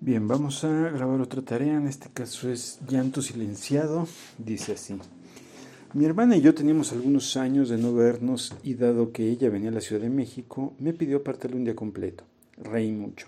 [0.00, 4.06] Bien, vamos a grabar otra tarea, en este caso es llanto silenciado,
[4.38, 4.96] dice así.
[5.92, 9.70] Mi hermana y yo teníamos algunos años de no vernos y dado que ella venía
[9.70, 12.22] a la Ciudad de México, me pidió apartarle un día completo.
[12.58, 13.26] Reí mucho.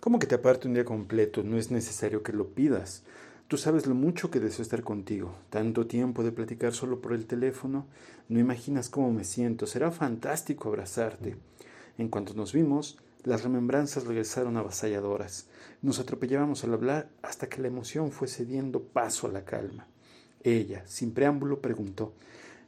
[0.00, 1.42] ¿Cómo que te aparte un día completo?
[1.42, 3.02] No es necesario que lo pidas.
[3.46, 5.34] Tú sabes lo mucho que deseo estar contigo.
[5.50, 7.84] Tanto tiempo de platicar solo por el teléfono.
[8.30, 9.66] No imaginas cómo me siento.
[9.66, 11.36] Será fantástico abrazarte.
[11.98, 12.96] En cuanto nos vimos,
[13.26, 15.48] las remembranzas regresaron avasalladoras.
[15.82, 19.88] Nos atropellábamos al hablar hasta que la emoción fue cediendo paso a la calma.
[20.44, 22.14] Ella, sin preámbulo, preguntó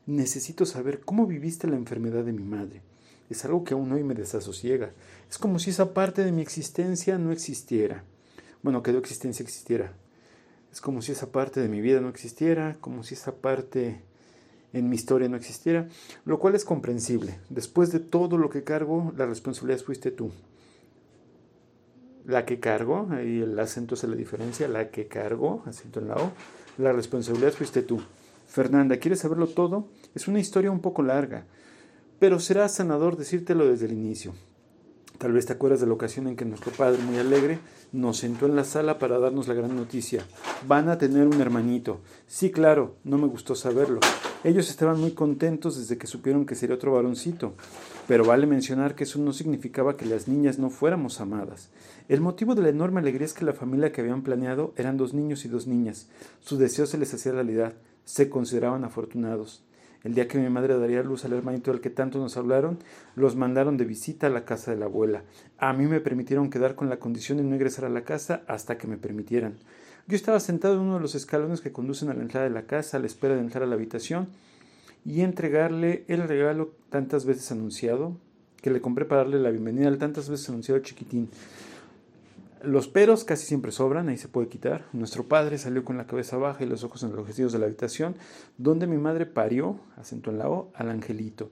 [0.06, 2.82] Necesito saber cómo viviste la enfermedad de mi madre.
[3.30, 4.90] Es algo que aún hoy me desasosiega.
[5.30, 8.02] Es como si esa parte de mi existencia no existiera.
[8.60, 9.92] Bueno, que de existencia existiera.
[10.72, 14.02] Es como si esa parte de mi vida no existiera, como si esa parte
[14.72, 15.88] en mi historia no existiera,
[16.24, 17.38] lo cual es comprensible.
[17.48, 20.30] Después de todo lo que cargo, la responsabilidad fuiste tú.
[22.26, 26.16] La que cargo, ahí el acento es la diferencia, la que cargo, acento en la
[26.16, 26.32] O,
[26.76, 28.00] la responsabilidad fuiste tú.
[28.46, 29.88] Fernanda, ¿quieres saberlo todo?
[30.14, 31.44] Es una historia un poco larga,
[32.18, 34.34] pero será sanador decírtelo desde el inicio.
[35.18, 37.58] Tal vez te acuerdas de la ocasión en que nuestro padre, muy alegre,
[37.90, 40.24] nos sentó en la sala para darnos la gran noticia.
[40.66, 42.00] Van a tener un hermanito.
[42.26, 43.98] Sí, claro, no me gustó saberlo.
[44.44, 47.54] Ellos estaban muy contentos desde que supieron que sería otro varoncito,
[48.06, 51.70] pero vale mencionar que eso no significaba que las niñas no fuéramos amadas.
[52.08, 55.12] El motivo de la enorme alegría es que la familia que habían planeado eran dos
[55.12, 56.08] niños y dos niñas.
[56.40, 57.74] Su deseo se les hacía realidad.
[58.04, 59.64] Se consideraban afortunados.
[60.04, 62.78] El día que mi madre daría luz al hermanito del que tanto nos hablaron,
[63.16, 65.24] los mandaron de visita a la casa de la abuela.
[65.58, 68.78] A mí me permitieron quedar con la condición de no ingresar a la casa hasta
[68.78, 69.58] que me permitieran.
[70.08, 72.62] Yo estaba sentado en uno de los escalones que conducen a la entrada de la
[72.62, 74.28] casa a la espera de entrar a la habitación
[75.04, 78.16] y entregarle el regalo tantas veces anunciado,
[78.62, 81.28] que le compré para darle la bienvenida al tantas veces anunciado chiquitín.
[82.62, 84.86] Los peros casi siempre sobran, ahí se puede quitar.
[84.94, 88.16] Nuestro padre salió con la cabeza baja y los ojos enrojecidos de la habitación,
[88.56, 91.50] donde mi madre parió, acento en la O, al angelito.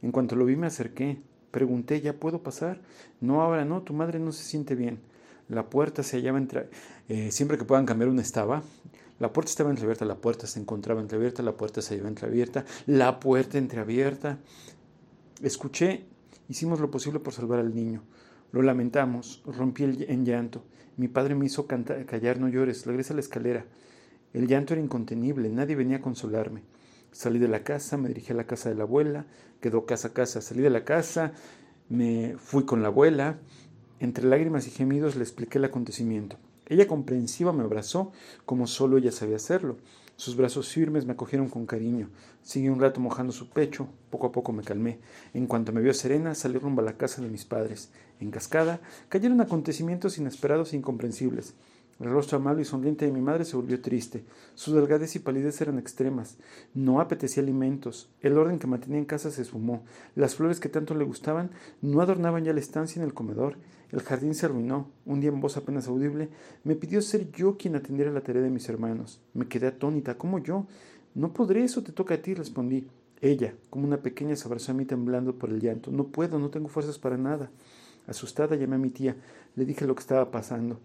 [0.00, 2.80] En cuanto lo vi me acerqué, pregunté, ¿ya puedo pasar?
[3.20, 5.00] No, ahora no, tu madre no se siente bien.
[5.50, 6.70] La puerta se hallaba entre...
[7.08, 8.62] Eh, siempre que puedan cambiar una estaba.
[9.18, 13.20] La puerta estaba entreabierta, la puerta se encontraba entreabierta, la puerta se hallaba entreabierta, la
[13.20, 14.38] puerta entreabierta.
[15.42, 16.04] Escuché,
[16.48, 18.02] hicimos lo posible por salvar al niño.
[18.52, 20.64] Lo lamentamos, rompí en llanto.
[20.96, 23.66] Mi padre me hizo callar, no llores, regresa a la escalera.
[24.32, 26.62] El llanto era incontenible, nadie venía a consolarme.
[27.12, 29.26] Salí de la casa, me dirigí a la casa de la abuela,
[29.60, 30.40] quedó casa a casa.
[30.40, 31.32] Salí de la casa,
[31.88, 33.38] me fui con la abuela,
[34.00, 36.36] entre lágrimas y gemidos le expliqué el acontecimiento.
[36.66, 38.12] Ella comprensiva me abrazó
[38.46, 39.76] como solo ella sabía hacerlo.
[40.16, 42.10] Sus brazos firmes me acogieron con cariño.
[42.42, 43.88] Seguí un rato mojando su pecho.
[44.10, 44.98] Poco a poco me calmé.
[45.34, 47.90] En cuanto me vio serena, salí rumbo a la casa de mis padres.
[48.20, 51.54] En cascada, cayeron acontecimientos inesperados e incomprensibles.
[52.00, 54.24] El rostro amable y sonriente de mi madre se volvió triste.
[54.54, 56.38] Su delgadez y palidez eran extremas.
[56.72, 58.08] No apetecía alimentos.
[58.22, 59.84] El orden que mantenía en casa se esfumó.
[60.16, 61.50] Las flores que tanto le gustaban
[61.82, 63.58] no adornaban ya la estancia en el comedor.
[63.92, 64.88] El jardín se arruinó.
[65.04, 66.30] Un día en voz apenas audible
[66.64, 69.20] me pidió ser yo quien atendiera la tarea de mis hermanos.
[69.34, 70.16] Me quedé atónita.
[70.16, 70.66] ¿Cómo yo?
[71.14, 72.88] No podré, eso te toca a ti, respondí.
[73.20, 75.90] Ella, como una pequeña, se abrazó a mí temblando por el llanto.
[75.90, 77.50] No puedo, no tengo fuerzas para nada.
[78.06, 79.16] Asustada llamé a mi tía.
[79.54, 80.80] Le dije lo que estaba pasando.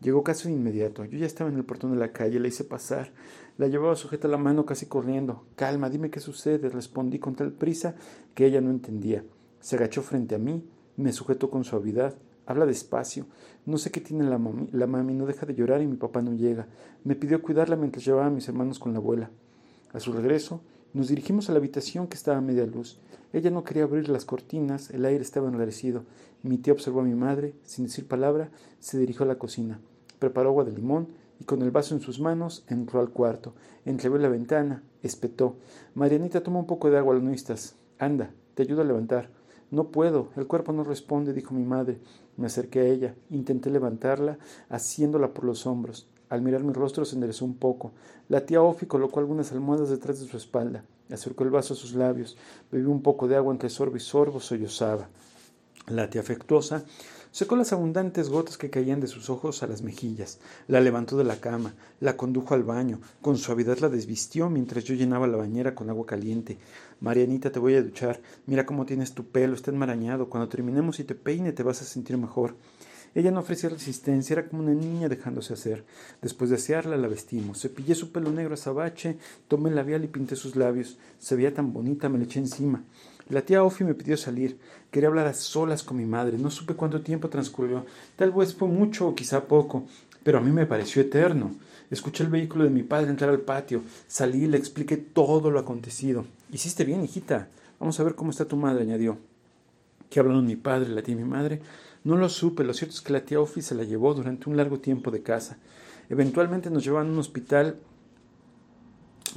[0.00, 1.04] Llegó casi de inmediato.
[1.04, 3.12] Yo ya estaba en el portón de la calle, la hice pasar.
[3.58, 5.44] La llevaba sujeta a la mano casi corriendo.
[5.56, 7.94] Calma, dime qué sucede, respondí con tal prisa
[8.34, 9.24] que ella no entendía.
[9.60, 10.64] Se agachó frente a mí,
[10.96, 12.14] me sujetó con suavidad.
[12.46, 13.26] Habla despacio.
[13.66, 14.70] No sé qué tiene la mami.
[14.72, 16.66] La mami no deja de llorar y mi papá no llega.
[17.04, 19.30] Me pidió cuidarla mientras llevaba a mis hermanos con la abuela.
[19.92, 20.62] A su regreso,
[20.94, 22.98] nos dirigimos a la habitación que estaba a media luz.
[23.34, 26.04] Ella no quería abrir las cortinas, el aire estaba enrarecido.
[26.42, 28.50] Mi tía observó a mi madre, sin decir palabra,
[28.80, 29.78] se dirigió a la cocina
[30.20, 31.08] preparó agua de limón
[31.40, 33.54] y con el vaso en sus manos entró al cuarto.
[33.84, 35.56] Entrevió la ventana, espetó.
[35.94, 37.74] Marianita, toma un poco de agua, no estás.
[37.98, 39.30] Anda, te ayudo a levantar.
[39.70, 41.98] No puedo, el cuerpo no responde, dijo mi madre.
[42.36, 44.38] Me acerqué a ella, intenté levantarla,
[44.68, 46.08] haciéndola por los hombros.
[46.28, 47.92] Al mirar mi rostro se enderezó un poco.
[48.28, 50.84] La tía Ofi colocó algunas almohadas detrás de su espalda.
[51.10, 52.36] Acercó el vaso a sus labios.
[52.70, 55.08] Bebió un poco de agua entre sorbo y sorbo, sollozaba.
[55.88, 56.84] La tía afectuosa
[57.30, 60.38] secó las abundantes gotas que caían de sus ojos a las mejillas,
[60.68, 64.94] la levantó de la cama, la condujo al baño, con suavidad la desvistió mientras yo
[64.94, 66.58] llenaba la bañera con agua caliente.
[67.00, 71.04] Marianita, te voy a duchar, mira cómo tienes tu pelo, está enmarañado, cuando terminemos y
[71.04, 72.54] te peine te vas a sentir mejor.
[73.14, 75.84] Ella no ofrecía resistencia, era como una niña dejándose hacer.
[76.22, 77.60] Después de asearla, la vestimos.
[77.60, 79.18] Cepillé su pelo negro a sabache,
[79.48, 80.96] tomé el labial y pinté sus labios.
[81.18, 82.84] Se veía tan bonita, me le eché encima.
[83.30, 84.58] La tía Ofi me pidió salir.
[84.90, 86.36] Quería hablar a solas con mi madre.
[86.36, 87.86] No supe cuánto tiempo transcurrió.
[88.16, 89.84] Tal vez fue mucho o quizá poco,
[90.24, 91.54] pero a mí me pareció eterno.
[91.92, 93.82] Escuché el vehículo de mi padre entrar al patio.
[94.08, 96.24] Salí y le expliqué todo lo acontecido.
[96.52, 97.48] Hiciste bien, hijita.
[97.78, 99.16] Vamos a ver cómo está tu madre, añadió.
[100.10, 101.60] ¿Qué hablaron mi padre, la tía y mi madre?
[102.02, 102.64] No lo supe.
[102.64, 105.22] Lo cierto es que la tía Ofi se la llevó durante un largo tiempo de
[105.22, 105.56] casa.
[106.08, 107.76] Eventualmente nos llevaron a un hospital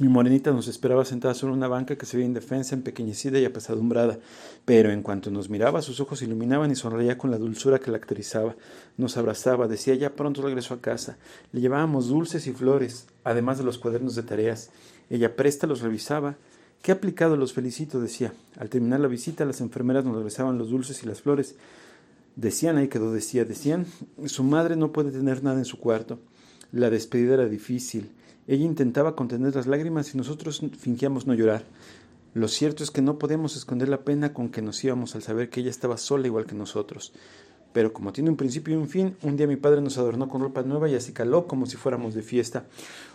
[0.00, 4.18] mi morenita nos esperaba sentada sobre una banca que se veía indefensa, empequeñecida y apesadumbrada,
[4.64, 7.98] pero en cuanto nos miraba sus ojos iluminaban y sonreía con la dulzura que la
[7.98, 8.56] caracterizaba.
[8.96, 11.16] Nos abrazaba, decía ya pronto regreso a casa.
[11.52, 14.70] Le llevábamos dulces y flores, además de los cuadernos de tareas.
[15.10, 16.36] Ella presta los revisaba.
[16.82, 18.32] Qué aplicado los felicito, decía.
[18.58, 21.54] Al terminar la visita, las enfermeras nos regresaban los dulces y las flores.
[22.34, 23.86] Decían, ahí quedó, decía, decían,
[24.26, 26.18] su madre no puede tener nada en su cuarto.
[26.72, 28.10] La despedida era difícil.
[28.46, 31.64] Ella intentaba contener las lágrimas y nosotros fingíamos no llorar.
[32.34, 35.50] Lo cierto es que no podíamos esconder la pena con que nos íbamos al saber
[35.50, 37.12] que ella estaba sola igual que nosotros.
[37.72, 40.42] Pero como tiene un principio y un fin, un día mi padre nos adornó con
[40.42, 42.66] ropa nueva y así caló como si fuéramos de fiesta.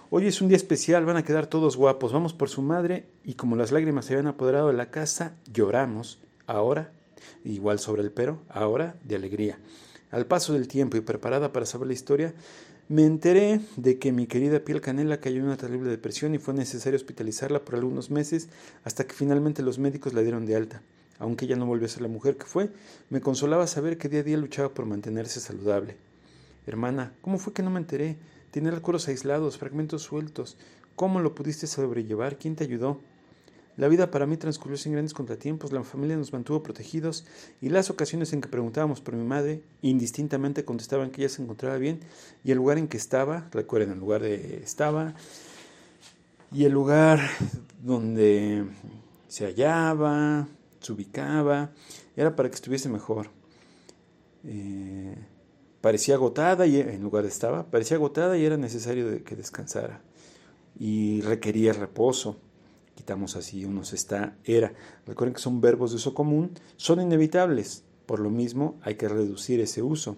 [0.10, 3.36] Hoy es un día especial, van a quedar todos guapos, vamos por su madre y
[3.36, 6.20] como las lágrimas se habían apoderado de la casa, lloramos.
[6.48, 6.92] Ahora,
[7.44, 9.60] igual sobre el pero, ahora de alegría.
[10.12, 12.34] Al paso del tiempo y preparada para saber la historia,
[12.88, 16.56] me enteré de que mi querida piel canela cayó en una terrible depresión y fue
[16.56, 18.50] necesario hospitalizarla por algunos meses
[18.84, 20.82] hasta que finalmente los médicos la dieron de alta.
[21.20, 22.72] Aunque ella no volvió a ser la mujer que fue,
[23.10, 25.98] me consolaba saber que día a día luchaba por mantenerse saludable.
[26.66, 28.18] Hermana, ¿cómo fue que no me enteré?
[28.50, 30.58] Tener recuerdos aislados, fragmentos sueltos.
[30.96, 32.38] ¿Cómo lo pudiste sobrellevar?
[32.40, 33.02] ¿Quién te ayudó?
[33.80, 37.26] La vida para mí transcurrió sin grandes contratiempos, la familia nos mantuvo protegidos
[37.62, 41.78] y las ocasiones en que preguntábamos por mi madre, indistintamente contestaban que ella se encontraba
[41.78, 42.02] bien
[42.44, 45.14] y el lugar en que estaba, recuerden, el lugar de estaba
[46.52, 47.22] y el lugar
[47.82, 48.66] donde
[49.30, 50.50] se hallaba,
[50.82, 51.72] se ubicaba,
[52.18, 53.30] era para que estuviese mejor.
[54.44, 55.16] Eh,
[55.80, 60.02] parecía agotada y en lugar de estaba, parecía agotada y era necesario que descansara
[60.78, 62.42] y requería reposo
[63.00, 64.74] quitamos así unos está, era.
[65.08, 67.84] Recuerden que son verbos de uso común, son inevitables.
[68.06, 70.18] Por lo mismo, hay que reducir ese uso.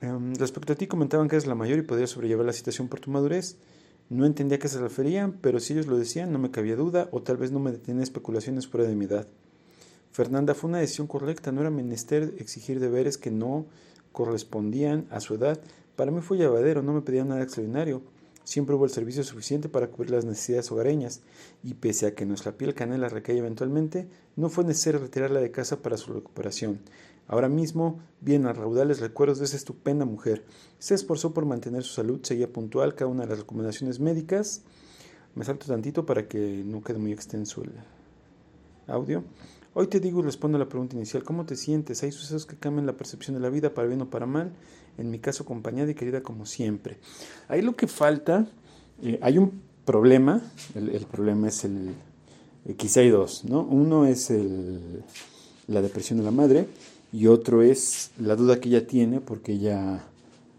[0.00, 2.98] Em, respecto a ti, comentaban que eres la mayor y podrías sobrellevar la situación por
[2.98, 3.56] tu madurez.
[4.10, 7.08] No entendía a qué se referían, pero si ellos lo decían, no me cabía duda,
[7.12, 9.28] o tal vez no me detenía especulaciones fuera de mi edad.
[10.10, 13.66] Fernanda, fue una decisión correcta, no era menester exigir deberes que no
[14.10, 15.60] correspondían a su edad.
[15.94, 18.02] Para mí fue llevadero, no me pedían nada extraordinario.
[18.44, 21.22] Siempre hubo el servicio suficiente para cubrir las necesidades hogareñas,
[21.62, 24.06] y pese a que nuestra piel canela recae eventualmente,
[24.36, 26.80] no fue necesario retirarla de casa para su recuperación.
[27.26, 30.44] Ahora mismo vienen a raudales recuerdos de esa estupenda mujer.
[30.78, 34.62] Se esforzó por mantener su salud, seguía puntual cada una de las recomendaciones médicas.
[35.34, 37.72] Me salto tantito para que no quede muy extenso el
[38.86, 39.24] audio.
[39.76, 42.04] Hoy te digo y respondo a la pregunta inicial, ¿cómo te sientes?
[42.04, 44.52] Hay sucesos que cambian la percepción de la vida para bien o para mal,
[44.98, 46.98] en mi caso acompañada y querida como siempre.
[47.48, 48.46] Ahí lo que falta,
[49.02, 50.40] eh, hay un problema,
[50.76, 51.88] el, problema es el,
[52.66, 53.62] eh, quizá hay dos, ¿no?
[53.62, 55.02] Uno es el,
[55.66, 56.68] la depresión de la madre
[57.12, 60.04] y otro es la duda que ella tiene porque ella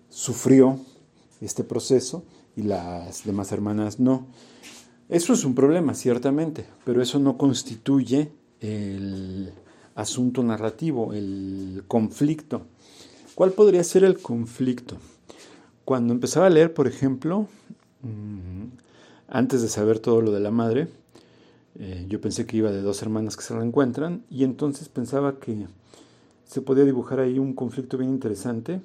[0.09, 0.77] sufrió
[1.39, 2.25] este proceso
[2.57, 4.27] y las demás hermanas no.
[5.07, 8.29] Eso es un problema, ciertamente, pero eso no constituye
[8.61, 9.53] el
[9.95, 12.63] asunto narrativo, el conflicto.
[13.33, 14.97] ¿Cuál podría ser el conflicto?
[15.83, 17.47] Cuando empezaba a leer, por ejemplo,
[18.01, 18.65] mm,
[19.27, 20.87] antes de saber todo lo de la madre,
[21.77, 25.67] eh, yo pensé que iba de dos hermanas que se reencuentran y entonces pensaba que
[26.45, 28.81] se podía dibujar ahí un conflicto bien interesante.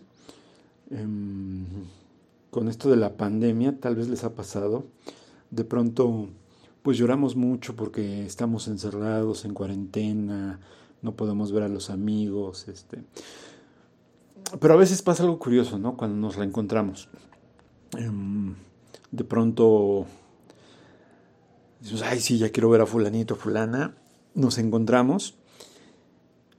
[0.91, 1.65] Em,
[2.51, 4.85] con esto de la pandemia, tal vez les ha pasado,
[5.51, 6.29] de pronto
[6.83, 10.61] pues lloramos mucho porque estamos encerrados en cuarentena,
[11.03, 13.03] no podemos ver a los amigos, este.
[14.59, 15.97] Pero a veces pasa algo curioso, ¿no?
[15.97, 17.09] Cuando nos reencontramos.
[17.97, 18.55] Em,
[19.11, 20.07] de pronto
[21.81, 23.95] decimos, ay, sí, ya quiero ver a fulanito, fulana.
[24.35, 25.35] Nos encontramos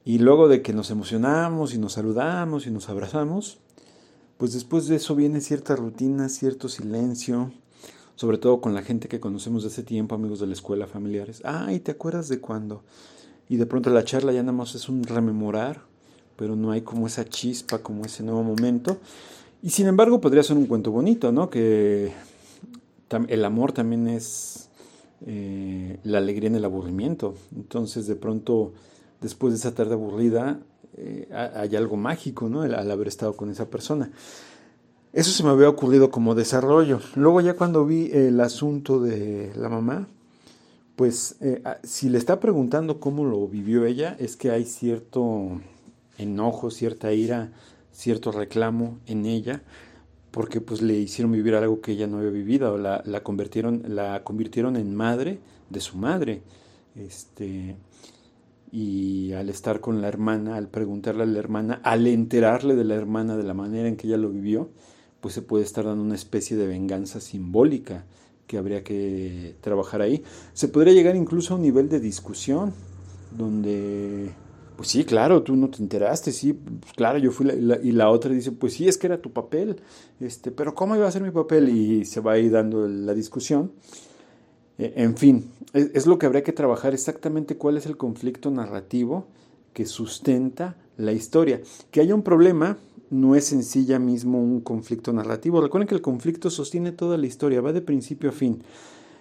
[0.03, 3.59] y luego de que nos emocionamos y nos saludamos y nos abrazamos,
[4.37, 7.51] pues después de eso viene cierta rutina, cierto silencio,
[8.15, 11.41] sobre todo con la gente que conocemos de ese tiempo, amigos de la escuela, familiares.
[11.43, 12.83] Ay, ¿te acuerdas de cuándo?
[13.49, 15.81] Y de pronto la charla ya nada más es un rememorar,
[16.35, 18.97] pero no hay como esa chispa, como ese nuevo momento.
[19.61, 21.49] Y sin embargo podría ser un cuento bonito, ¿no?
[21.49, 22.13] Que
[23.27, 24.69] el amor también es
[25.25, 27.35] eh, la alegría en el aburrimiento.
[27.55, 28.73] Entonces de pronto,
[29.19, 30.59] después de esa tarde aburrida,
[30.97, 32.61] eh, hay algo mágico, ¿no?
[32.61, 34.11] al haber estado con esa persona.
[35.13, 36.99] Eso se me había ocurrido como desarrollo.
[37.15, 40.07] Luego ya cuando vi el asunto de la mamá,
[40.95, 45.59] Pues eh, ah, si le está preguntando cómo lo vivió ella, es que hay cierto
[46.17, 47.51] enojo, cierta ira,
[47.91, 49.63] cierto reclamo en ella,
[50.29, 54.23] porque pues le hicieron vivir algo que ella no había vivido, la, la convirtieron, la
[54.23, 55.39] convirtieron en madre
[55.69, 56.43] de su madre.
[56.95, 57.75] Este,
[58.71, 62.95] y al estar con la hermana, al preguntarle a la hermana, al enterarle de la
[62.95, 64.69] hermana de la manera en que ella lo vivió,
[65.21, 68.05] pues se puede estar dando una especie de venganza simbólica
[68.47, 70.23] que habría que trabajar ahí.
[70.53, 72.73] Se podría llegar incluso a un nivel de discusión
[73.37, 74.31] donde,
[74.75, 78.09] pues sí, claro, tú no te enteraste, sí, pues claro, yo fui la, y la
[78.09, 79.77] otra dice, pues sí, es que era tu papel,
[80.19, 81.69] este, pero ¿cómo iba a ser mi papel?
[81.69, 83.71] Y se va ahí dando la discusión.
[84.77, 89.27] E, en fin, es, lo que habría que trabajar exactamente cuál es el conflicto narrativo
[89.73, 91.61] que sustenta la historia.
[91.91, 92.77] Que haya un problema
[93.11, 95.61] no es en sí ya mismo un conflicto narrativo.
[95.61, 98.63] Recuerden que el conflicto sostiene toda la historia, va de principio a fin.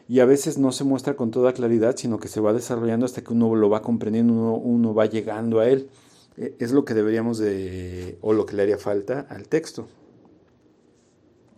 [0.08, 3.22] Y a veces no se muestra con toda claridad, sino que se va desarrollando hasta
[3.22, 5.88] que uno lo va comprendiendo, uno, uno va llegando a él.
[6.36, 9.86] E, es lo que deberíamos de, o lo que le haría falta al texto.